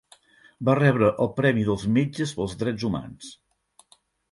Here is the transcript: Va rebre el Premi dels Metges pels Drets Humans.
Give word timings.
Va 0.69 0.73
rebre 0.79 1.09
el 1.25 1.29
Premi 1.35 1.67
dels 1.67 1.85
Metges 1.99 2.35
pels 2.41 2.59
Drets 2.65 2.89
Humans. 2.91 3.31